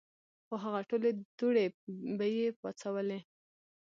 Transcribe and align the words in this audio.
خو 0.45 0.55
هغه 0.63 0.81
ټولې 0.89 1.11
دوړې 1.39 1.65
به 2.17 2.25
ئې 2.35 2.47
پاڅولې 2.61 3.19
ـ 3.21 3.25